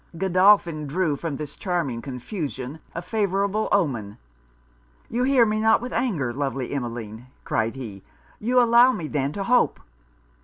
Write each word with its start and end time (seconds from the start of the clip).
Godolphin 0.17 0.87
drew 0.87 1.15
from 1.15 1.35
this 1.35 1.55
charming 1.55 2.01
confusion 2.01 2.79
a 2.95 3.03
favourable 3.03 3.67
omen. 3.71 4.17
'You 5.11 5.21
hear 5.21 5.45
me 5.45 5.59
not 5.59 5.79
with 5.79 5.93
anger, 5.93 6.33
lovely 6.33 6.71
Emmeline!' 6.71 7.27
cried 7.43 7.75
he 7.75 8.01
'You 8.39 8.59
allow 8.59 8.91
me, 8.93 9.07
then, 9.07 9.31
to 9.33 9.43
hope?' 9.43 9.79